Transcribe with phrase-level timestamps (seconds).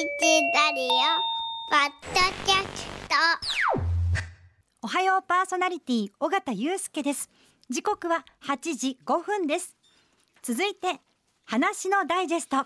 [0.00, 0.88] ラディオ
[1.68, 3.14] ポッドキャスト。
[4.80, 7.28] おはようパーソナリティ尾形祐介です。
[7.68, 9.76] 時刻は8時5分です。
[10.40, 11.02] 続いて
[11.44, 12.64] 話のダイジェスト。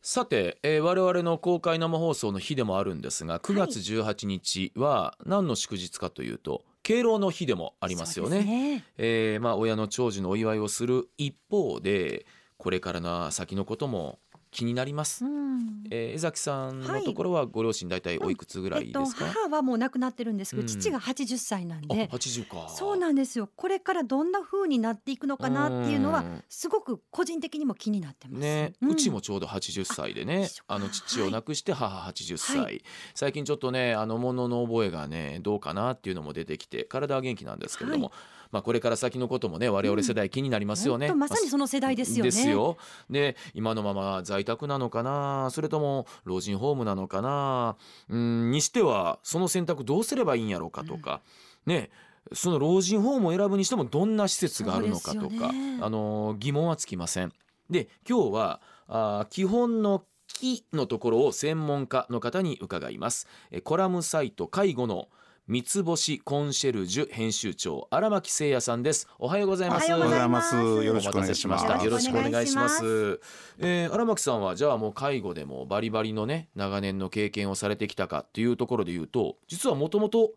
[0.00, 8.44] さて、えー我々の公開生放送の日でもあるんですが9月18日は何の祝日かというと敬老の日でもありますよね。
[8.44, 8.84] ね。
[8.96, 12.26] えーまあ、親の長寿のお祝いをする一方で
[12.58, 14.20] これからの先のことも
[14.56, 15.22] 気になります。
[15.24, 15.84] うん。
[15.90, 20.66] えー江崎さんのところはご両親大体おいくつぐらいえっとですか、母はもう亡くなってるんですけど、うん。
[20.66, 22.68] 父が80歳なんあで80か。
[22.70, 23.50] そうなんですよ。
[23.54, 26.44] これからどんな風になっていくのかなっていうのはうん。
[26.48, 28.40] すごく個人的にも気になってます。
[28.40, 28.90] ね、ん。
[28.90, 30.48] うちもちょうど80歳でね。
[30.68, 32.82] あの父を亡くして母80歳、はい。
[33.14, 38.12] 最近ちょっとねあの物の覚えがねどうかなっていうのも出てきて体は元気なんですけれども、は
[38.50, 42.30] まあこれから先のこともね我々世代気になりますよね、本当まさにその世代ですよね。
[42.30, 42.76] ですよ。
[43.10, 47.76] で今のまま在宅なのかなそれとも老人ホームなのかな
[48.08, 51.20] うんにしてはその選択どうすればいいんやろうかとか、
[51.66, 51.90] ね
[52.32, 55.78] その老人ホームを選ぶにしてもどんな施設があるのかとか、ね。
[55.80, 57.32] あの疑問はつきません。
[57.70, 63.28] で今日はあー基本の木のところを専門家の方に伺います。
[63.50, 65.08] えコラムサイト介護の
[65.48, 69.06] 三つ星コンシェルジュ編集長荒牧誠也さんです。
[69.16, 69.92] おはようございます。
[69.92, 73.20] おはようございますよろしくお願いしましよろしくお願いします。
[73.60, 80.32] えー荒牧さんはじゃあもう介護でもバリバリのね長年の経験をされてきたかっていうところで言うと実はもともと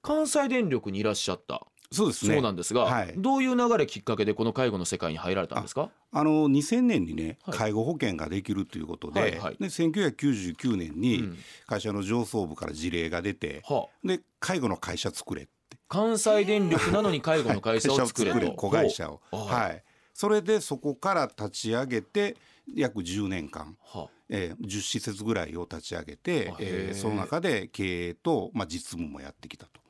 [0.00, 2.34] 関西電力にいらっしゃったそうですね。
[2.34, 3.14] そうなんですが、はい。
[3.16, 5.90] どういう流れきっかけでこの介護の世界に入られたんですか？
[6.12, 7.58] あの2000年にね、はい。
[7.58, 9.56] 介護保険ができるということで、はいはい。
[9.58, 11.38] で1999年うにん。
[11.66, 14.06] 会社の上層部から事例が出て、はあ。
[14.06, 15.52] で介護の会社作れって。
[15.88, 19.82] 関西電力なのに介護の会社を作れと、 子会社を、はい。
[20.14, 22.36] それでそこから立ち上げて
[22.74, 23.76] 約10年間。
[23.82, 29.81] はえー、10施設ぐらいを立ち上げてえーその中で経営と、まあ、実務もやってきたと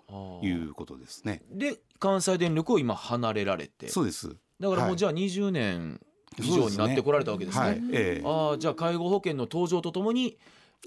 [0.42, 1.42] いうことですね。
[1.50, 3.88] で関西電力を今離れられて。
[3.88, 4.28] そうです。
[4.28, 6.00] はいだからもうじゃあ20年
[6.38, 7.64] 以上になってこられたわけですね。
[7.66, 7.82] はい。
[7.92, 10.38] えーああじゃあ介護保険の登場とともに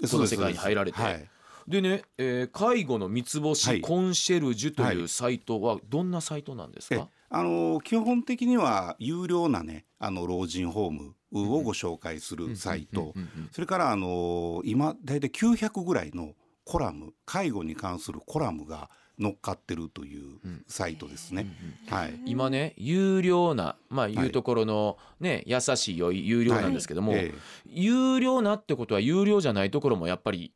[0.06, 0.98] その世界に入られて。
[0.98, 1.28] はい。
[1.68, 3.80] でね、えー介護の三つは星い。
[3.82, 5.08] コンシェルジュというはい。
[5.08, 13.12] サイトはどんなサイトなんですえか、あの基本的には有料なねあの老人ホームをご紹介するサイト。
[13.52, 16.32] それからあの今大体900ぐらいの
[16.64, 18.88] コラム介護に関するコラムが
[19.18, 20.38] 乗っかってるという
[20.68, 21.46] サイトですね。
[21.88, 24.14] はい、今ね有料なまあい。
[24.14, 27.32] うところのね、優しい良い有料なんですけども、え。
[27.66, 30.52] 有料なってことは有料じゃないところもやっぱり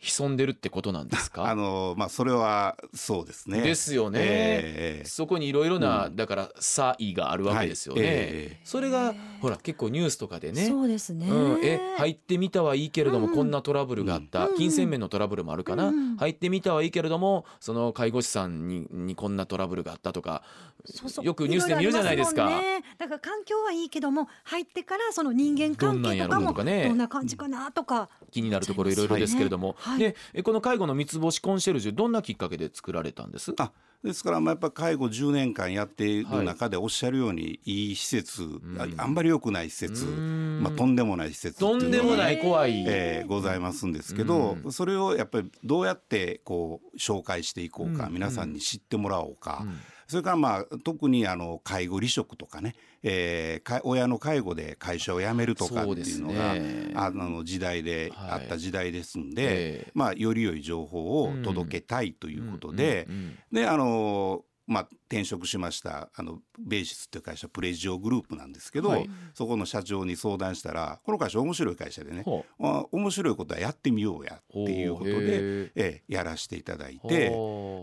[0.00, 1.44] 潜んでるってことなんですえか？
[1.50, 3.60] あのまあそれはそうですね。
[3.60, 8.10] ですよね、ええそこにいろいろな、だから差異があるわけですよね、はい。
[8.10, 8.60] ええ。
[8.64, 10.66] それがほら結構ニュースとかでね。
[10.66, 13.34] そうですね、うん、え入ってみたはいいけれども、うん。
[13.34, 14.56] こんなトラブルがあった、うん。
[14.56, 16.16] 金銭面のトラブルもあるかな、うん。
[16.16, 20.42] 入ってみたはいいけれどもその介護士さんににこんなトラブルがあったとか
[20.86, 21.24] そうそう。
[21.24, 22.46] よくニュースで見るじゃないですか。
[22.46, 22.82] ね。
[22.96, 26.88] だから環境はいいけども入ってからその人間関どんなんやろ係とかもうとかね。
[26.88, 33.52] どんな感じかなとか、気になるところいろいろですけれども、はいでえこの介護の三つ星コンシェルジュどんなきっかけで作られたんです？
[33.58, 38.42] あですからまあやっぱ介護10年間やっている中でおっしゃるようにいい施設、
[38.78, 40.62] ああんまり良くない施設、ん。
[40.62, 48.14] まあ、とんでもない施設とんでもない怖い、えーございますんですけど、うそれをやっぱりどうやってこう紹介していこうか、うん。
[48.14, 49.78] 皆さんに知ってもらおうか、うん
[50.10, 56.90] それからまあ特にあの介護離職とかね、えーか親の介護で会社を辞めるとかっていうのがね。
[56.96, 58.30] あの時代で、はい。
[58.32, 59.90] あった時代ですんで、ええ。
[59.94, 63.06] まあ、より良い情報を届けたいということで、
[63.52, 69.10] であのまあ、転職しましたあのベーシスっていう会社プレジオグループなんですけど、はい。
[69.34, 77.32] そこの社長に相談したらこの会社面白い会社でねほあ面白いことはやってみようやっていうことでー、ええやらせていただいて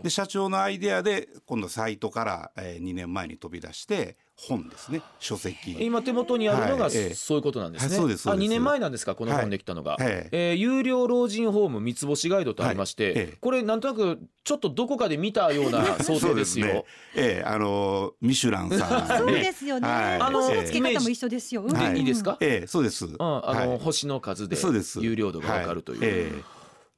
[0.02, 4.16] で社長のアイデアで今度サイトから、えー、2年前に飛び出して
[4.46, 5.76] 本ですね書籍。
[5.80, 7.88] 今手元にあるのがそういうことなんですね。
[7.88, 8.44] はいそうですそうです。
[8.44, 10.04] あ2年前なんですかこの本できたのが、はい。
[10.04, 13.36] ええー有料老人ホーム三つ星ガイドとありまして、はいええ。
[13.40, 16.66] これなんとなくちょっとどこかで見たような 想定ですよ。
[16.66, 16.84] ね。
[17.16, 19.42] ええあのミシュランさん、 そうね。
[19.42, 20.20] ですよね、はい。
[20.20, 21.72] あの星の付け方も一緒ですよ、うん。
[21.72, 23.06] はいいいですか、ええそうです。
[23.06, 23.78] うん、あの、はい。
[23.80, 25.00] 星の数でそうです。
[25.00, 26.00] 有料度がわかるという。
[26.00, 26.10] はい。
[26.10, 26.32] え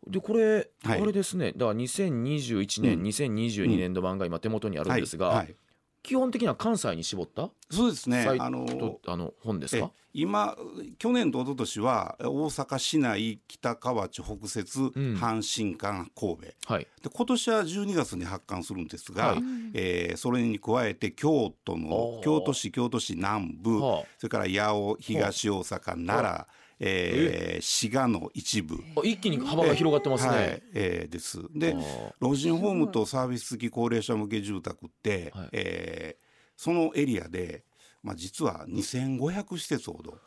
[0.07, 1.01] でこれ、はい。
[1.01, 1.53] あれですね。
[1.53, 3.03] だから2021年、うん。
[3.05, 5.37] 2022年度版が今手元にあえるんですが、はい。
[5.37, 5.55] はい
[6.02, 7.50] 基本的には関西に絞った？
[7.70, 8.26] そうですね。
[8.38, 10.56] あのあの本ですえか今
[10.99, 14.91] 去年と一昨年は大阪市内北河内北摂、ん。
[15.17, 16.43] 阪神間神戸。
[16.43, 16.87] ではい。
[17.12, 19.38] 今年は12月に発刊するんですが、はい。
[19.75, 22.23] えーそれに加えて京都おのー。
[22.23, 24.05] 京都市京都市南部、はあ。
[24.19, 26.47] それから八尾東大阪奈良、
[26.81, 30.62] えー滋賀の一部、あ一気に幅が広がってますね、はい。
[30.75, 31.43] えーです。
[31.55, 31.75] で
[32.21, 35.49] 老人ホームとサービス付き高齢者向け住宅って、はい。
[35.53, 37.65] えーそのエリアで、
[38.03, 40.19] まあ、実は2500施設ほど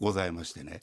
[0.00, 0.80] ございましてね。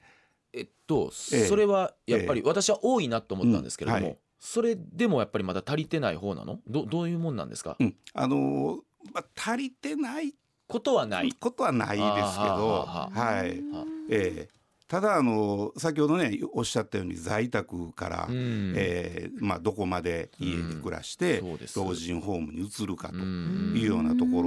[0.54, 4.12] えっと、ええそれはやっぱり私は多いなと思ったんですけれども、うん。
[4.12, 4.20] はい。
[4.40, 6.60] それでもやっぱりまだ足りてない方なの？
[6.68, 7.96] どどういうもんなんですか、うん。
[8.14, 8.80] あのー
[9.12, 10.36] まあ、足りてない
[10.68, 11.32] ことはない。
[11.34, 14.59] ことはないですけど、はい、うんえー
[14.90, 18.74] ただあの先ほどねおっしゃったように在宅から、うん。
[18.76, 21.44] えーまあ、どこまで家で暮らして、
[21.76, 23.74] 老人ホームに移るかとうん。
[23.78, 24.42] いうようなとこ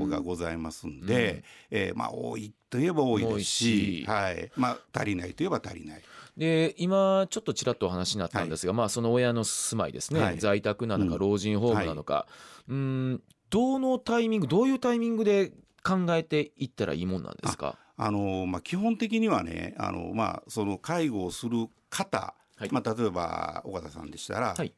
[0.00, 4.50] ろがございますんで、えーまあ、多いといえば多いですしはい。
[4.56, 6.02] まあ、足りないといえば足りない。
[6.36, 10.38] で今ちょっとちらっとお話になったんですが、まあその親の住まいですね、はい。
[10.38, 11.18] 在宅なのかうん。
[11.18, 12.28] 老人ホームなのか、
[12.68, 12.76] うー
[13.14, 13.22] ん。
[13.50, 15.50] どのタイミングどういうタイミングで
[15.82, 17.76] 考えていったらいいもんなんですか？
[18.00, 22.70] あのまあ、基本的にはねあの、まあ、その介護をする方、はい。
[22.70, 24.72] まあ、例えば尾形さんでしたら、はい。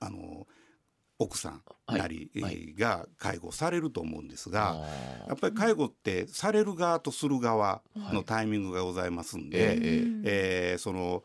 [0.00, 0.46] あの
[1.18, 2.00] 奥さんはい。
[2.00, 5.28] なり、が介護されると思うんですが、あー。
[5.28, 8.14] やっぱり介護ってされる側とする側はい。
[8.14, 9.80] のタイミングがございますんえで、え。
[10.24, 11.22] えーその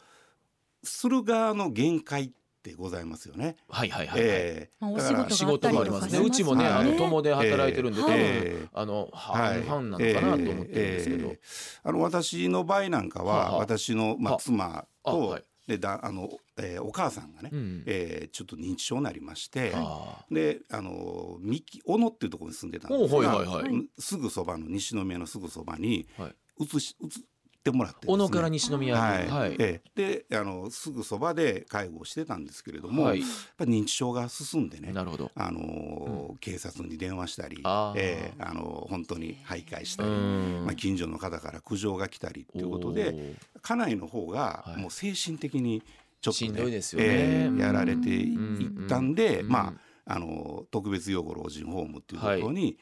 [0.83, 3.55] する側の限界ってございますよね。
[3.69, 4.27] はいはいはい、はい。
[4.29, 6.17] えーまあおだから仕仕事もありますね。
[6.19, 6.97] はいうちもね、あのはい。
[6.97, 9.63] 友で働いてるんで、多分、えーあのはい。
[9.63, 13.57] 半々なのかなと思ってるんですけど、えーえーあの私の場合なんかは、はあはあ。
[13.59, 15.43] 私の、まあ、は妻と、あはい。
[15.67, 20.25] でだあの、えーお母さんがね、うんえーちょっと認知症になりまして、あ。
[20.31, 23.69] であの三木小野っていうところに住んでたんですが、おはいはいはい。
[23.71, 26.35] うんすぐそばの西宮のすぐそばにーはい、
[26.65, 27.07] 移し移
[27.59, 28.13] ってもらってですね。
[28.13, 29.27] 小野から西宮に、はい。
[29.27, 29.55] はい。
[29.59, 30.25] ええ。
[30.29, 33.19] であのすぐそばで介護をしてたんですけれども、はい。
[33.19, 35.31] やっぱり認知症が進んでねなるほど。
[35.35, 37.99] あの、警察に電話したり、あー。
[37.99, 40.65] ええあの本当に徘徊したうり、ん。
[40.65, 44.81] まあ、近所の方から苦情が来たりということで家内の方がはい。
[44.81, 45.81] もう精神的に
[46.21, 47.07] ちょっと、しんどいですよね。
[47.07, 49.49] ええやられていうんったんで、うん。
[49.49, 52.77] まああの特別養護老人ホームっていうところに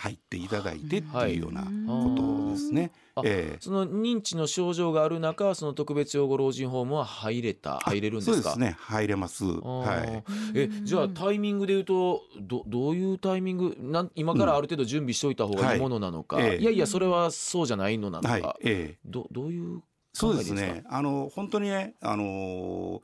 [0.00, 2.92] 入っていただいてっていうようなことですね。
[3.16, 3.58] あええ。
[3.60, 8.34] その認知の症状がある中、その特別養護老人ホームは入れた、入れるんですか？
[8.34, 8.76] そうですね。
[8.78, 9.44] 入れます。
[9.44, 10.24] はい。
[10.54, 13.76] えじゃあタイミングで言うとどどういうタイミング？
[13.80, 16.58] なん今からある程度準備しておいた方がいいものなのか、はいええ。
[16.58, 18.42] いやいやそれはそうじゃないのなのか、はい。
[18.68, 18.98] ええ。
[19.04, 20.84] どどういうそうですね。
[20.88, 23.02] あの本当にね、あの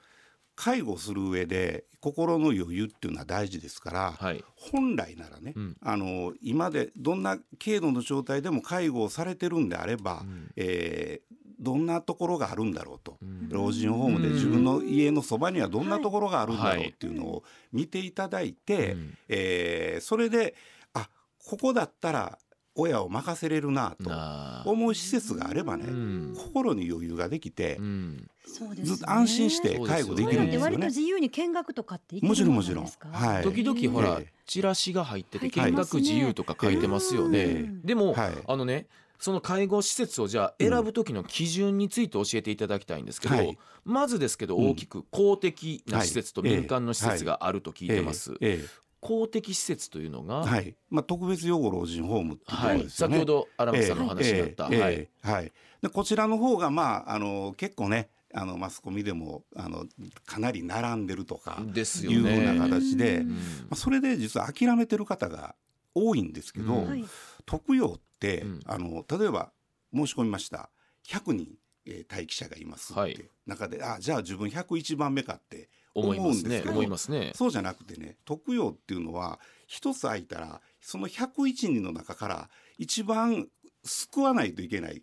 [0.57, 4.45] 介護する上で心の余裕っていうのは大事ですから、はい。
[4.57, 5.77] 本来ならね、うん。
[5.81, 10.51] あの今でどんな軽度の状態でも介護をされてるんであれば、うん。
[10.57, 13.49] えーどんなところがあるんだろうと、うん。
[13.49, 19.19] 老人ホームで自分の家のそばにはどんなところがあるんだろうっていうのを見ていただいて、うん。
[19.29, 20.55] えーそれで
[20.93, 21.09] あ
[21.39, 22.39] ここだったら
[22.75, 26.35] 親を任せれるなと思う施設があればね、うん。
[26.37, 28.85] 心に余裕ができて、うんそうですね。
[28.85, 30.65] ずっと安心して介護できるんですよね。
[30.65, 30.87] 割と。
[30.87, 32.87] 自由に見学とかってもちろんもちろん。
[33.13, 33.43] はい。
[33.43, 34.33] 時々ほら、ええ。
[34.47, 37.87] チラシが入ってて見学自由とか書いてますよね、ええ。
[37.87, 38.33] でも、はい。
[38.47, 38.87] あのね
[39.19, 43.59] その介護施設をじゃあ選ぶ時の基準について教えていただきたいんですけど、はい。
[43.85, 44.71] まずですけどうん。
[44.71, 46.51] 大きく公的な施設とはい。
[46.51, 48.65] 民間の施設があると聞いてます、ええ。
[48.65, 48.67] え
[49.01, 50.77] 公的施設というのが、えはい。
[50.91, 53.17] まあ、特別養護老人ホームっていうとこはい、ろですよね。
[53.17, 54.81] 先ほど荒牧さんの話にあった、ええ。
[54.81, 54.93] はい。
[54.95, 55.31] ええ。
[55.31, 55.53] はい。
[55.83, 59.87] でこちらの方がまああの結構ねあのマスコミでもあの
[60.27, 62.59] かなり並んでるとかいうふうなね。
[62.59, 63.29] 形で、うん。
[63.31, 63.37] ま
[63.71, 65.55] あ、それで実は諦めてる方が
[65.95, 66.89] 多いんですけど、うん。
[66.89, 67.05] はい
[67.47, 68.61] 特養って、うん。
[68.67, 69.53] あの例えば
[69.95, 70.71] 申し込みました。
[71.09, 71.49] 100人、
[71.87, 73.31] えー待機者がいますって、はい。
[73.47, 77.33] 中であじゃあ自分101番目かって思うんですけど思いますね。
[77.35, 83.49] そうじゃなくてね特養っていうのは一つ空いたらその101人の中から一番
[83.85, 85.03] 救わないといけない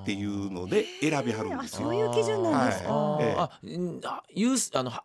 [0.00, 1.80] っっていうので選びはるんですよ。
[1.80, 2.92] あそういう基準なんですか。
[2.92, 5.04] はいええあ、うんあ、ユース、あの、は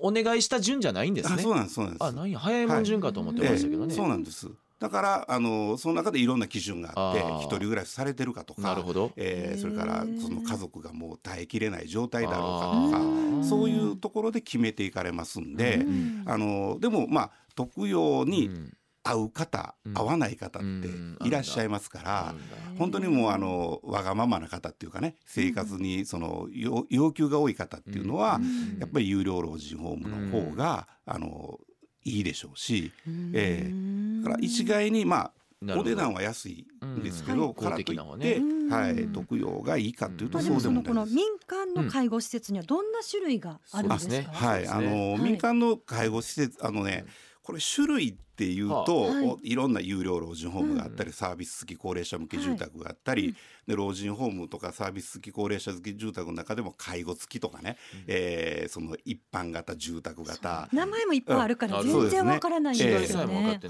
[0.00, 1.54] お願いした順じゃないんですねあそう。
[1.54, 2.04] なんですそうなんです。
[2.04, 3.92] あ、なんや、早いもん順かと思ってましたけどね。
[3.92, 4.48] ええそうなんです。
[4.80, 9.12] だからあのその中でいろんな基準があって一人暮らしされてるかとかなるほど。
[9.14, 12.48] えーそれからその家族がもう耐えきれない状態だろうかと
[12.88, 18.72] あかーそういうところで決めていかれますんで、うんあのでもまあ特養にうん
[19.04, 19.98] 合う方、うん。
[19.98, 21.16] 合わない方っうん。
[21.20, 22.50] ていらっしゃいますから、あるん。
[22.50, 28.78] だ本当にもうあのわがままな方っていうかね生活にその要要求が多い方っていうのは、うん。
[28.78, 31.58] やっぱり有料老人ホームの方が、あの
[32.04, 32.92] いいでしょうし、
[33.34, 34.22] ええ。
[34.24, 35.32] だから一概にまあ
[35.78, 37.46] お値段は安いんですけど、うん。
[37.46, 38.74] はいからといって、ね。
[38.74, 39.12] はい、うん。
[39.12, 40.94] 特養がいいかというとまあ、そうででもこ。
[40.94, 44.10] の民間の介護施設にはどんな種類があるんですか？
[44.10, 44.28] そうですね。
[44.32, 45.20] はい、あの、はい。
[45.22, 47.04] 民間の介護施設あのね
[47.42, 49.54] これ種類っていうと、はいおい。
[49.54, 53.34] ろんな有料老人ホームがあったり、サービス付き高齢者向け住宅があったり、
[53.66, 60.68] で老人ホームとかサービス付き高齢者付き住宅の中でも介護付きとかね、えーその一般型住宅型。
[60.72, 61.88] 名前もいっぱいあるからうん。
[61.88, 63.60] 全然わからないんですよね。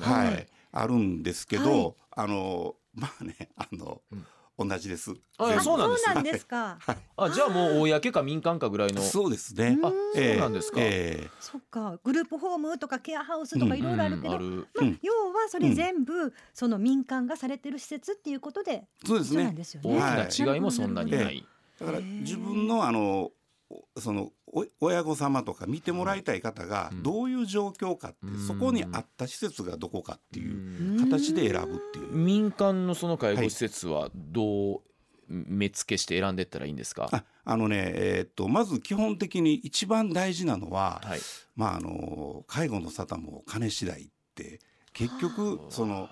[0.72, 1.94] あるんですけど、はい。
[2.10, 4.02] あのまあねあの、
[4.58, 5.14] 同じです。
[5.38, 6.78] あそうなんですか。
[7.16, 9.00] あじゃあもう公か民間かぐらいの。
[9.02, 9.78] そうですね。
[9.82, 14.36] あそうなんですか、えそっか、グループホームとかケアハウスとかいろいろあるけど、うん。
[14.36, 14.68] ある。
[14.74, 14.98] まあうん。
[15.02, 19.52] 要はそれ全部その民間がされてる施設っていうことで、ーそうですね。
[19.52, 19.98] ですよね。
[19.98, 21.46] 大きな違いもそんなになはいい、
[21.80, 23.32] だから自分のあのお
[23.98, 27.02] そのお親御様とか見てもらいたい方がうん。
[27.02, 28.46] どういう状況かって、うん。
[28.46, 31.10] そこに合った施設がどこかっていううん。
[31.10, 32.12] 形で選ぶっていう。
[32.12, 34.80] 民間のその介護施設はどう
[35.28, 41.20] 目付けして選んでったらいいんですか、ああのね、えーっとまず基本的に一番大事なのは、はい、
[41.56, 44.60] まああの介護の沙汰も金次第って
[44.92, 46.10] 結局その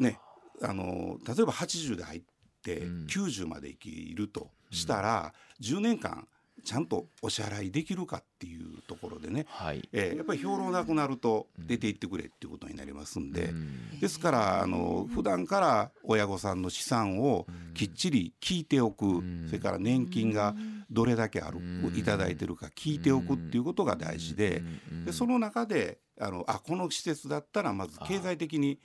[0.00, 0.18] ね
[0.62, 2.22] あの例えば80で入っ
[2.62, 3.06] てうん。
[3.06, 5.32] 90まで生きるとしたら、
[5.62, 6.28] 10年間
[6.64, 9.88] ちゃんとお支払いできるかっていうところでね、はい。
[9.92, 14.00] えーやっぱり兵糧なくなると出て行ってくれっていうことになりますんで、うん。
[14.00, 19.46] ですからあの普段から親御さんの資産をきっちり聞いておく、ん。
[19.46, 20.54] それから年金が
[20.90, 21.96] どれだけある、うん。
[21.96, 25.04] いただいてるか聞いておくっていうことが大事で,、うん。
[25.04, 28.78] でその中であのあこの施設だったらまず経済的に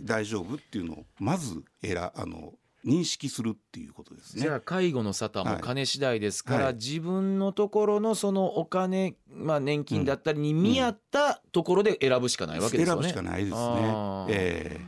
[0.00, 2.52] 大丈夫っていうのをまず選あの
[2.84, 4.42] 認識するっていうことですね。
[4.42, 4.56] じゃ。
[4.56, 5.62] あ介護の沙汰もはい。
[5.62, 6.74] 金次第ですから、はい。
[6.74, 13.02] 自分のところのそのお金、まあ、年金だったりに見合ったところで選ぶしかないわけですよね。
[13.02, 13.58] 選ぶしかないですね。
[13.60, 14.26] あ。
[14.28, 14.30] ー。
[14.30, 14.80] え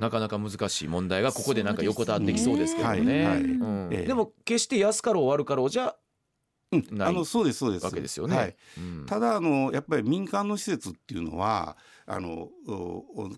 [0.00, 3.58] なかなか難しい問題がここでなんか横たわってきそうですけどね。
[4.06, 5.94] でも決して安かろう悪かろうじゃ
[6.72, 6.98] えうん。
[6.98, 7.84] ないあのそうですそうです。
[7.84, 8.36] わけですよね。
[8.36, 8.56] はい。
[8.78, 9.06] うん。
[9.06, 11.76] ただあのやっぱり民間の施設っていうのは
[12.12, 12.48] あの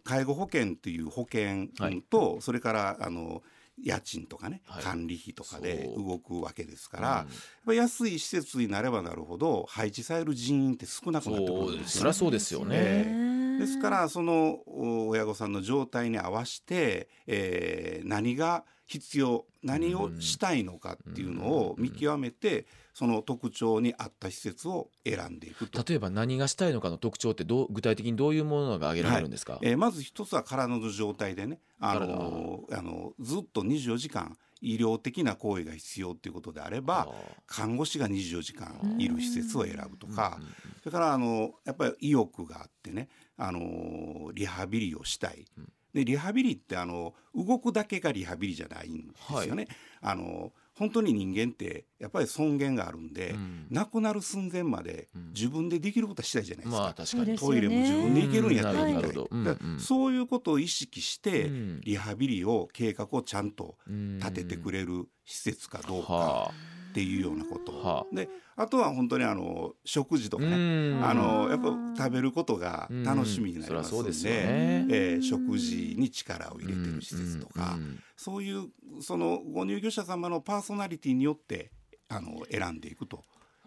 [0.02, 1.68] 介護保険っていう保険
[2.08, 3.42] と、それからあの
[3.78, 4.82] 家賃とかね、はい。
[4.82, 7.34] 管理費とかで動くわけですから、やっ
[7.66, 12.12] ぱり安い施設になればなるほど配置される人員って少なくなってくるんですよね。
[12.12, 12.76] そそうですよね。
[12.78, 18.64] えですからそのお親御さんの状態に合わせて、えー何が
[18.98, 19.44] 必要。
[19.62, 25.84] 何をしたいのかっていうのを見極めてその特徴に合った施設を選んでいくと。
[25.86, 32.64] 例えば何がしたいのかの特徴ってどう具体的にどういうものが挙げられるんですか、えーまず一つは体の状態でねあ体の。
[32.72, 37.08] あのずっと24時間医療的な行為が必要っていうことであれば
[37.46, 40.38] 看護師が24時間いる施設を選ぶとか
[40.80, 45.44] それからあのやっぱり意欲があってねあのリハビリをしたい。
[45.92, 49.68] でリハビリってあの動くだけがリハビリじゃないんですよね。
[50.00, 53.66] あの本当に人間ってやっぱり尊厳があるんで、うん。
[53.70, 56.82] 亡くなる寸前まで自分でできることはしたいじゃないですか。
[56.82, 59.44] まあ確かトイレも自分で行けるんやったら行きたいうん。
[59.44, 59.78] なん。
[59.78, 61.80] そういうことを意識して、うん。
[61.82, 66.52] リハビリを計画をちゃんとうん立ててくれる施設かどうかは
[66.90, 70.58] っていうようなこと、はであとは本当にあの食事とあかね、う
[70.96, 71.04] ん。
[71.04, 71.58] あのやっ
[71.96, 74.86] ぱ食べることが楽しみになりますんで,、でね。
[74.90, 77.78] えー食事に力を入れてる施設とか、
[78.16, 78.68] そういう
[79.00, 81.70] そのご入居者様のパーソナリティによって
[82.08, 83.22] あの選んでいくという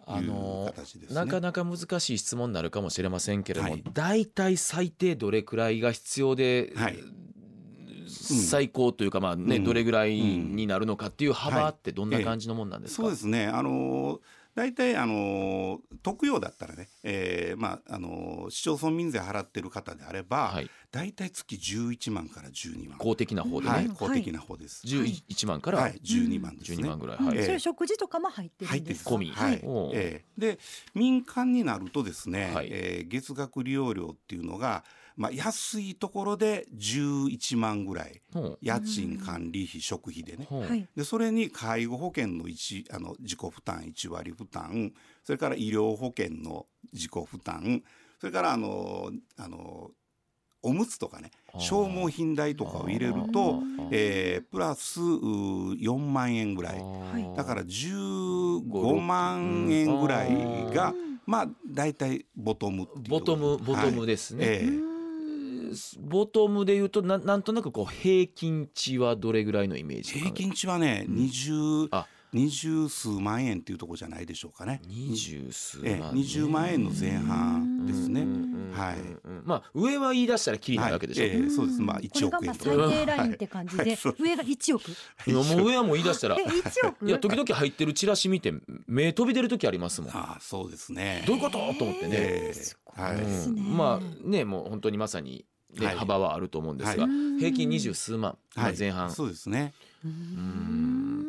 [0.06, 1.16] あの形ですね。
[1.16, 3.84] なかなか難しい質問になるかもしれませんけれども、はい。
[3.92, 6.98] 大体最低どれくらいが必要で、はい。
[8.08, 9.64] 最高というかまあね、うん。
[9.64, 12.24] どれぐらいになるのかっていう幅ってどんなはい。
[12.24, 13.46] 感じのもんなんですか、そうですね。
[13.46, 14.20] あの
[14.56, 20.70] 大体あの特養だったらね、えー、まああの市町村民税払ってる方であれば、はい。
[20.90, 22.98] 大体月11万から12万。
[22.98, 24.86] 公的な方でね、はい、うん公的な方です。
[24.86, 26.78] 11万からはい、12万ですね。
[26.78, 27.38] 12万ぐらい、うんはい。
[27.38, 29.04] ええそれ食事とかも入ってる入ってるんです。
[29.04, 29.10] か。
[29.10, 29.30] 込み。
[29.30, 29.60] はい。
[29.94, 30.24] ええ。
[30.38, 30.58] で
[30.94, 32.68] 民間になるとですね、はい。
[32.70, 34.84] えー月額利用料っていうのが、
[35.16, 38.22] まあ、安いところで11万ぐらい。
[38.60, 40.46] 家賃管理費食費でね。
[40.50, 40.86] はい。
[40.94, 44.92] でそれに介護保険の一あの自己負担1割負担。
[45.24, 47.82] それから医療保険の自己負担。
[48.20, 49.90] それからあのあの
[50.62, 56.84] おむつとかね消耗品代とかを入れると、えープラスうー4万円ぐらい。
[57.36, 60.94] だから15万円ぐらいが、
[61.24, 64.06] まあ大体ボトムボトムボトムはい。
[64.06, 64.96] ですね、ええ。
[66.00, 74.82] ボトムで言うとななんとなくこう平均値はどれぐらいのイメージ平均値はね、20あ二十数万円っていうところじゃないでしょうかね。
[74.86, 78.26] 二十数万、ええ、20万円の前半ですね。
[78.72, 78.96] はい。
[79.44, 81.22] まあ上は言い出したらきりないわけでしょ。
[81.22, 81.80] はいええ、そうです。
[81.80, 84.88] まあ一億円これがまあ最低ラインって感じで、はいはい上が一億。
[84.90, 84.94] い
[85.26, 87.06] やもう上はもう言い出したらえ、一億？
[87.06, 88.52] いや時々入ってるチラシ見て
[88.86, 90.10] 目飛び出る時ありますもん。
[90.10, 91.24] ああ、そうですね。
[91.26, 91.58] どういうこと？
[91.74, 92.52] と思ってね。
[92.94, 93.18] はい。
[93.48, 95.46] まあねもう本当にまさに、
[95.78, 99.74] ねはい幅はあると思うんですが、は平均二十数万、まあはい前半、そうですね。
[100.04, 101.26] うん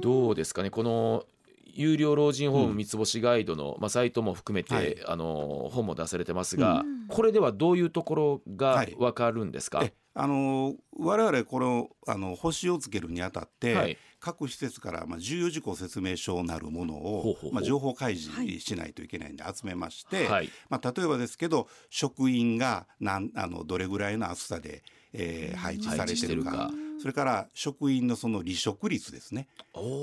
[0.00, 0.70] どうですかね？
[0.70, 1.24] この
[1.64, 4.96] 有料老人ホーム三つ星ガイドの、まあ、サイトも含めて、はい。
[5.06, 7.06] あの本も出されてますが、うん。
[7.08, 8.96] これではどういうところがはい。
[8.98, 13.96] わかるんですか、えあの我々このあの星をつけるにあたって、はい。
[14.20, 20.50] 各施設からまあ重要事項説明書なるものをまあ情報開示しないといけないんで集めまして、はい。
[20.68, 29.48] まあ例えばですけど職員がなんあのどれぐらいの暑さで、えー配置されてるかそれから職員のその離職率ですね。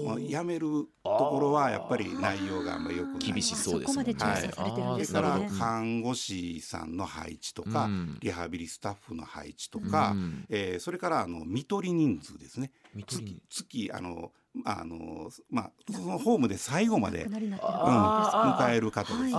[0.05, 3.19] まあ辞めるところはやっぱり内容があんまり良くない。
[3.19, 3.93] 厳しそうですね。
[3.93, 8.17] そこまで調査されてるんですねですから看護師さんの配置とか、うん。
[8.21, 10.45] リハビリスタッフの配置とか、うん。
[10.49, 12.71] えーそれからあの見取り人数ですね。
[13.49, 14.31] 月あの
[14.63, 19.35] あのまあそのホームで最後まで、うん、迎える方ですね、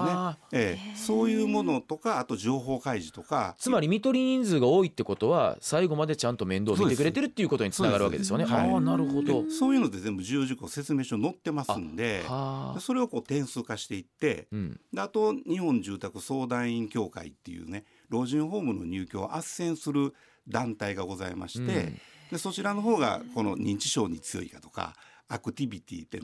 [0.52, 0.96] ええ。
[0.96, 3.54] そういうものとかあと情報開示とか。
[3.58, 8.44] つまり見取り人数が多いってことは最後までちゃんと面倒を見てくれてるっていうことにつながるわけですよね。
[8.44, 8.72] そうです。
[8.72, 9.44] ああなるほど。
[9.44, 12.80] でそういうので全部重要事項説明書載ってますんではあ。
[12.80, 14.80] それをこう点数化していってうん。
[14.92, 20.14] であと日本住宅相談員協会っていうね老人ホームの入居を斡旋する
[20.48, 21.98] 団体がございまして、うん
[22.30, 24.94] でそちらの方がこの認知症に強いかとか
[25.28, 26.20] アクティビティって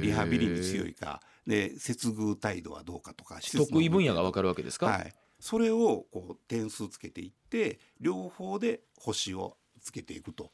[0.00, 4.86] リハビリに強いかで接遇態度はどうかとか得意分野がわかるわけですか？
[4.86, 10.50] はい、それをこう点数つけていって両方で星をつけていくと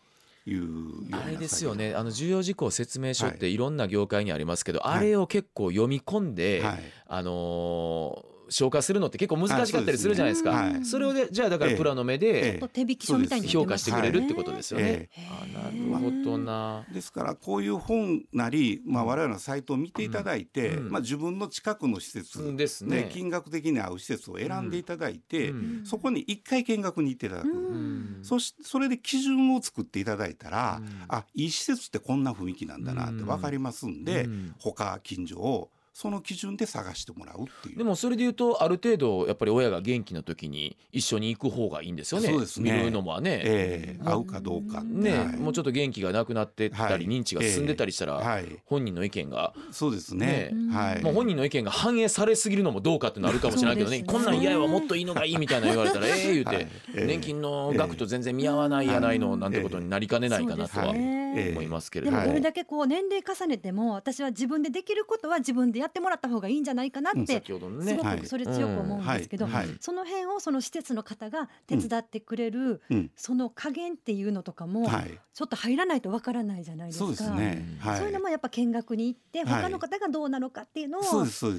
[0.47, 1.95] いうあれですよ作ね。
[1.95, 3.55] あの重要事項説明書ってはい。
[3.55, 4.99] いろんな業界にありますけど、い。
[4.99, 6.81] あれを結構読み込んで、業はい。
[7.07, 10.51] あのー消化するのって結構難しかったりするじゃないですか。
[10.51, 11.77] はいそれをでじゃあだからええ。
[11.77, 15.09] プラの目えで手引き書みたいに評価してくれるってことですよね。
[15.17, 16.85] えあなるほどな。
[16.93, 25.87] ですからこういう本なり、まあ、我々のサイトを見ていただいて、うんまあ、自分の近くの施設、ですね金額的に合う施設を選んでいただいて、うん。
[25.87, 28.19] そこに一回見学に行っていただく、うん。
[28.23, 30.89] そしそれで基準を作っていただいたら、うん。
[31.09, 34.55] あいい施設ってこんな雰囲気なんだなって分かりますんで、うん。
[34.59, 37.79] 他近所をその基準で探してもらうっていう。
[37.79, 42.29] でもそれで言うとある程度やっぱり親が元気な時に一緒に行く方がいいんですよね。
[42.29, 42.73] そうですね。
[42.73, 43.41] 見るのもね。
[43.45, 44.01] ええ。
[44.05, 44.83] 合うかどうか。
[44.83, 45.37] ね、はい。
[45.37, 47.19] もうちょっと元気がなくなってったり、はい。
[47.19, 48.47] 認知が進んでたりしたら、はい。
[48.65, 50.51] 本人の意見が、そうですね。
[50.53, 51.03] ねはい。
[51.03, 54.05] まあ、本人の意見が反映されすぎるのもどうかってなるかもしれないけどね。
[54.05, 56.65] こんなん嫌やわもっといいのがいいみたいな言われたらええ言うて、はい。
[56.65, 57.05] ええ。
[57.07, 62.19] 年金の額と全然見合わないやないのなんてことになりかねないかなとは思いますけれども。
[62.19, 69.55] でもどれだけこう年齢重ねても私は自分でできることは自分でやってもらった方がいいんじゃないかなって先ほどのすごくそれ強く思うんですけどはい。
[69.67, 69.77] はい。
[69.81, 73.11] その辺をその施設の方が手伝ってくれるうん。
[73.17, 75.19] その加減っていうのとかもはい。
[75.33, 77.05] ちょっと入らないとわからないじゃないですか。
[77.07, 77.65] そうですね。
[77.81, 77.99] はい。
[77.99, 79.63] そういうのもやっぱ見学に行ってはい。
[79.63, 81.03] 他の方がどうなのかっていうのを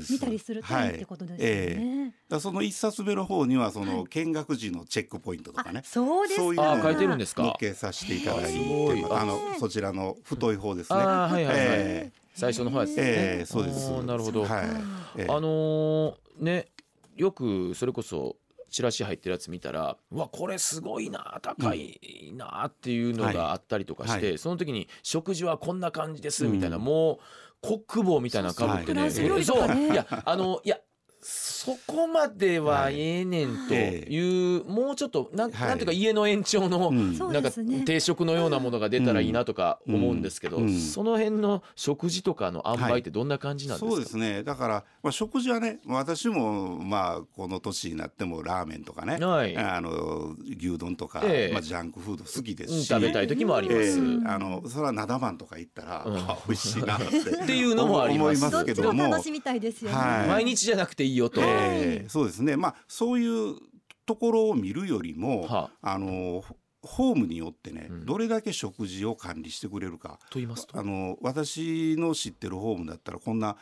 [0.10, 2.14] 見たりするといいってことですよね。
[2.30, 4.08] だその一冊目の方にはそはのい。
[4.08, 6.44] 見学時のチェックポイントとかあねそうですか。
[6.44, 7.44] そういうあ書いてるんですか？
[7.44, 9.06] 載っけさせていただいてあすごい。
[9.12, 11.00] あのそちらの太い方ですね。
[11.02, 13.90] あーはいはいはい、え最初の方ですね、ええそうです。
[14.04, 14.66] なるほど、はい。
[15.18, 15.28] ええ。
[15.30, 16.68] あのーね
[17.16, 18.38] よくそれこそ
[18.70, 24.38] チラシ入ってるやつ見たらうわこれすごいな高いなっていうのがあったりとかして、はい。
[24.38, 26.54] その時に食事はこんな感じですうん。
[26.54, 27.18] みたいな、もう
[27.62, 29.12] コック帽みたいなのかぶってね、ね。
[29.12, 30.80] そういやあのいや
[31.22, 35.68] そこまではええねんという、もうちょっとなん,、はい。
[35.70, 37.52] なんていうか家の延長の、なんか
[37.86, 40.64] 定食のようなものが出たらいいなとか思うんですけど、うん。
[40.64, 44.44] うんその辺の食事とかの塩梅ってどんな感じなんですか、そうですね。
[44.44, 49.56] だから、まあ、食事はね私もまあこの年になってもラーメンとかね、はい。
[49.56, 51.54] あの牛丼とか、ええ。
[51.54, 53.82] まあ、ジャンクフード好きですうんし、食べたい時もあります。
[53.82, 53.92] ええ
[54.26, 56.18] あのそれはなだまんとか行ったら、うん。
[56.18, 58.66] あ美味しいなってっていうのもあります。
[58.66, 59.98] けども楽しみたいですよね。
[59.98, 60.28] はい。
[60.28, 61.42] 毎日じゃなくていいよと。
[61.42, 63.56] ええそうですねまあそういう
[64.06, 66.44] ところを見るよりも、はあの
[66.84, 70.84] ホームによってね、うんどれだけ食事を管理してくれるかと言いますとあ。
[70.84, 73.56] の私の知ってるホームだったらこんな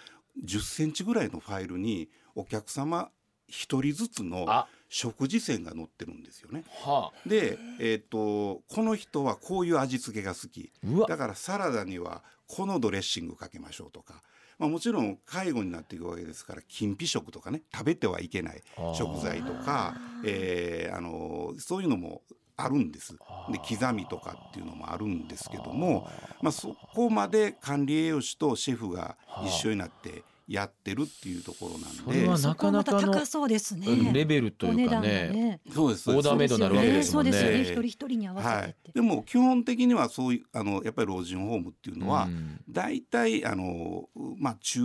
[0.44, 3.10] 10センチぐらいのファイルにお客様
[3.48, 6.64] 一人ずつのあ、食事線が載ってるんですよね。
[6.84, 7.30] はあ。
[7.30, 11.08] で、えー、とこの人はこういう味付けが好きうわ。
[11.08, 14.24] だからサラダにはこのドレッシングかけましょうとか、
[14.58, 18.64] まあ、もちろん介護になっていくわけですから禁閉食とかね食べてはいけない
[18.96, 22.24] 食材とか、えーあのそういうのも
[22.58, 23.14] あるんです。
[23.14, 26.10] で刻みとかっていうのもあるんですけども、
[26.42, 31.88] まあ、そこまで管理栄養士とシェフが一緒になってやってるっていうところなんで。
[32.04, 33.86] それはなかなか高そうですね。
[33.88, 35.62] うんレベルというかお値段がね。
[35.72, 36.10] そうです。
[36.10, 37.32] オーダーメイドになるわけですもんね。
[37.32, 37.58] そうですよね。
[37.58, 38.76] ええ一人一人に合わせはい。
[38.84, 42.60] てでも基本的にはそういうあのやっぱり老人ホームっていうのは、うん。
[42.68, 44.10] 大体あの
[44.40, 44.82] まあ中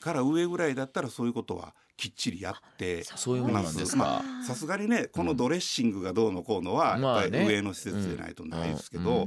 [0.00, 4.22] から上ぐらいだったらそういうことはきっちりやってそういうものなんですまか。
[4.42, 7.22] あさすがにねこのドレッシングがどうのこうのはまあね。
[7.22, 9.26] やっぱり上の施設でないとないですけど、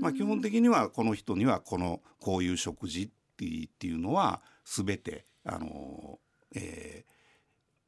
[0.00, 3.10] まあ基本的にはこの人にはこのこういう食事
[3.44, 6.18] っていうのは全てあの、
[6.54, 7.18] えー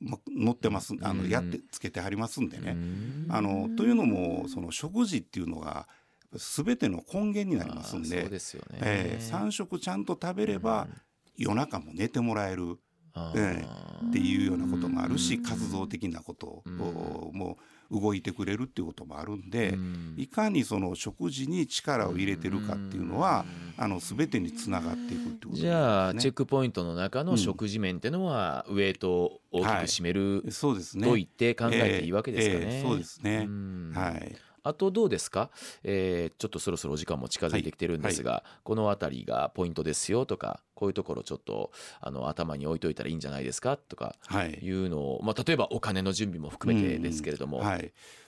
[0.01, 0.95] ま載ってます。
[1.03, 1.29] あのうん。
[1.29, 2.73] やってつけてはりますんでね。
[2.73, 3.27] うん。
[3.29, 5.87] あのというのもその食事っていうのが
[6.33, 8.79] 全ての根源になりますんでそうですよね。
[8.83, 10.89] えー、3食ちゃんと食べれば
[11.37, 12.79] 夜中も寝てもらえる。
[13.13, 15.43] あえーっていうようなこともあるしうん。
[15.43, 23.45] 活動的なこともう動いてくれるっていうこともあるんでうんいかにその食事に力を入れてるかっていうのは
[23.77, 26.15] あの全てにつながっていくってことじゃあ。
[26.15, 31.07] チェックポイントの中の食事面っていうのは、ウエイトを大きく占めるそうですね。
[31.07, 32.61] と言って考えていいわけですかね。
[32.61, 34.37] ええええそうですねんはい。
[34.63, 35.51] あとどうですか、
[35.83, 41.71] えーちょっとそろそろお時間も近づいてきてるんですが、この辺りがポイントですよとかこういうところちょっと
[42.01, 43.77] あの頭に置いといたらいいんじゃないですか？
[43.77, 44.59] とかはい。
[44.63, 47.63] いうのを、まあ、例えばお金の準備も含めてですけれども、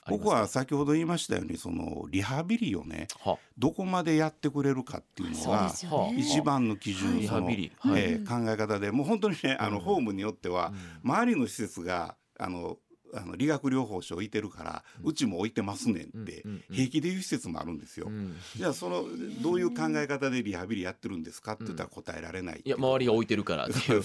[0.08, 3.38] 僕は先ほど言いましたようにそのリハビリをねは。
[3.56, 5.72] どこまでやってくれるかっていうのが。
[6.16, 8.02] 一番の基準、のハビリ、はい。
[8.02, 8.90] えー考え方で。
[8.90, 9.82] もう本当にねあの、うん。
[9.82, 10.72] ホームによっては、
[11.04, 11.10] うん。
[11.10, 12.76] 周りの施設があの
[13.14, 18.06] あの理学療法士を置いてるから、うちも置いてますねんって、平気で言う施設もあるんですよ。
[18.08, 18.34] うん。
[18.56, 19.04] じゃあその
[19.42, 24.02] どういう考え方でリハビリやってるんですかって言ったら答えられないいや周りが置いてるからっていう。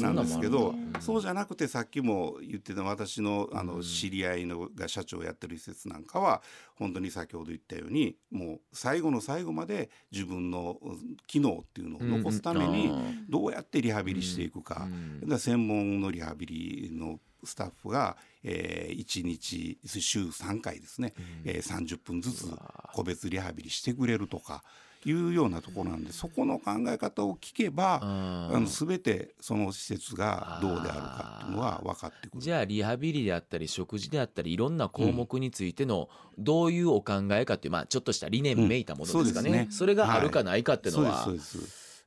[0.00, 3.82] なんですけどそうじゃなくてさっきも言ってた私のあのうん。
[3.82, 6.42] 知り合いのが社長をやってる施設なんかは
[6.76, 15.20] 本当に先ほど言ったようにもう最後の最後まで自分のうん機能っていうのを残すためにうんどうやってリハビリしていくか,、うん。
[15.20, 22.46] だから専門のリハビリのスタッフが、えー、1日週3回ですね、えー、30分ずつ
[22.94, 24.62] 個別リハビリしてくれるとか
[25.08, 28.56] いうようなところなんでそこの考え方を聞けば、うん。
[28.56, 32.42] あの全てその施設がどうであるかっていうのは分かってくる。
[32.42, 39.68] じゃあリハビリであったり食事であったりいろんな項目についてのどういうお考えかっていう、まあ、ちょっとした理念めいたものですかね,、うんそね。
[39.70, 41.26] それがあるかないかっていうのは。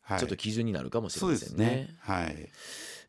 [0.05, 1.55] はい、ちょっと基準になるかもしれませんね。
[1.55, 1.95] すね。
[1.99, 2.49] はい。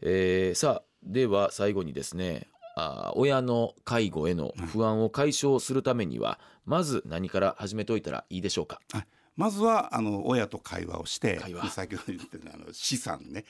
[0.00, 8.80] えーさあでは最後にですねあー親の介護への不安を解消するためにはまず何から始めておいたらいいでしょうか？
[8.92, 9.04] あ
[9.36, 11.40] まずはあの親と会話をして
[11.70, 13.44] 先ほど言ってたあの資産ね。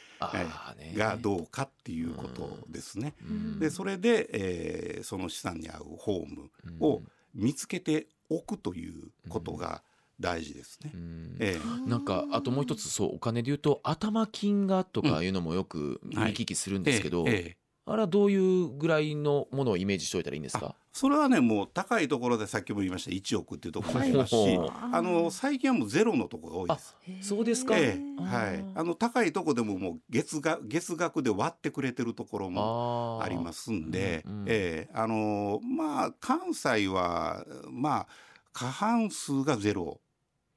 [0.79, 0.99] ねい。
[0.99, 3.14] がどうかっていうことですね。
[3.23, 3.59] うん。
[3.59, 7.03] でそれで、えーその資産に合うホームを
[7.35, 9.83] 見つけておくということが
[10.20, 10.92] 大事ですね。
[10.94, 11.37] うん。
[11.40, 17.57] えなんかあともう一つそうお金で言うと頭金がとかいうのもよく見はい聞きするんえですけど、えええ。
[17.87, 20.74] あれはどういうぐらいのものをイメージしておいたらいいんですか？
[20.92, 24.59] それはねもう高いところでさっきも言いました1億っていうところもありますし、
[24.92, 26.79] あの最近はもうゼロのところが多いで
[27.20, 27.29] す。
[27.29, 28.22] そうですか、ええ。
[28.22, 34.44] はい、あの高いとこでももう月額月額で割ってくれてるところもありますんで、うんうん。
[34.46, 34.90] ええ。
[34.94, 38.07] あのまあ関西はまあ
[38.53, 40.00] 過半数がゼロ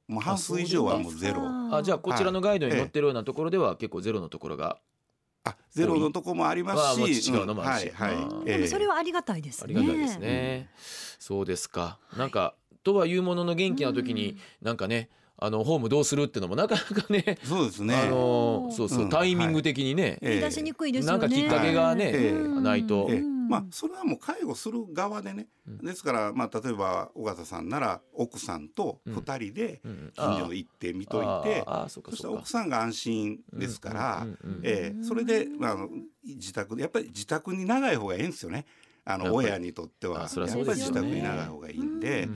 [0.07, 1.41] もう半数以上はもうゼロ。
[1.71, 4.77] あじゃあこちらのガイドに載ってるようなところでは結構ゼロのところが。
[5.43, 7.87] あゼロのとこもありますし、違うのもあるし。
[7.89, 8.15] うんはい。
[8.15, 9.73] はいでもそれはありがたいですあね。
[9.73, 10.69] りがたいですね。
[11.19, 11.99] そうですか。
[12.17, 17.95] なんかとはいうものの元気な時になんかねあのホームどうするっていうのもなかなかねそうですね。
[17.95, 19.09] あのそうそう、うん。
[19.09, 21.19] タイミング的にね、ええ言い出しにくいですよね。
[21.19, 22.61] なんかきっかけがね、ええ。
[22.61, 25.77] ないと、ええまあそれはもう介護する側でね、うん。
[25.79, 34.27] ですからまあ例えば尾形さんなら奥さんと二人でうん近所行って見といて、そしたら奥さんが安心ですから、
[34.63, 35.77] ええそれで、まあ、
[36.23, 38.65] 自宅でやっぱり自宅に長い方がいいんですよね
[39.09, 42.27] あの親にとってはやっぱり自宅に長い方がいいんで、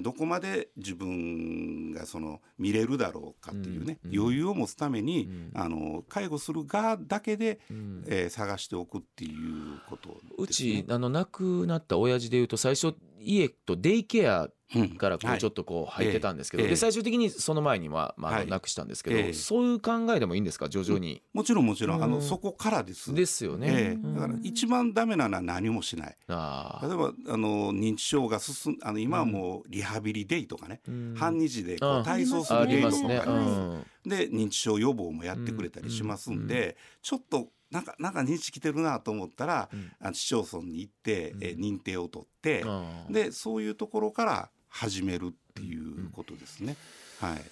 [0.00, 4.18] どこまで自分がその見れるだろうかっていうね、うん。
[4.18, 5.50] 余裕を持つために、うん。
[5.54, 8.04] あの介護する側だけで、うん。
[8.06, 14.88] えー探しておくっていうことです、ね、うちあの亡くなった親父でいうと最初家とデイケアうん。
[14.96, 15.36] からこはい。
[15.36, 16.70] うちょっとこう入ってたんですけど、ええ。
[16.70, 18.44] で最終的にその前にはまああはい。
[18.46, 19.32] の亡くしたんですけど、ええ。
[19.34, 20.70] そういう考えでもいいんですか？
[20.70, 22.12] 徐々に、もちろんもちろん、あうん。
[22.12, 23.12] のそこからです。
[23.12, 24.14] ですよね、ええ。
[24.14, 26.06] だから一番ダメなのは何もしない。
[26.06, 31.14] 例えばあの認知症が進んあの今はもうリハビリデイとかね、うん。
[31.18, 34.10] 半日でこあう体操すあるデイとかありますん。
[34.10, 39.90] で認知症予防もやってくれたりしますんで、ちょっとなんかなんか認知来てるなと思ったら、うん。
[40.00, 42.64] あの市町村に行って、えー認定を取って、
[43.10, 46.76] でそういうところから始めるっていうことですね。
[47.20, 47.42] はい。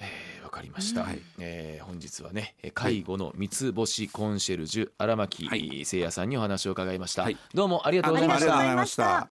[0.00, 1.20] えーわかりました、はい。
[1.38, 5.84] えー本日はねえー介護の三つ星コンシェルジュ荒牧はい。
[5.84, 7.36] 聖也さんにお話を伺いました、はい。
[7.52, 8.46] どうもありがとうございました。
[8.46, 9.26] ありがとうございました